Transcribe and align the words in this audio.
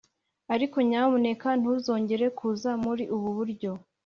ariko 0.53 0.77
nyamuneka 0.89 1.47
ntuzongere 1.59 2.25
kuza 2.37 2.71
muri 2.83 3.03
ubu 3.15 3.29
buryo, 3.37 3.71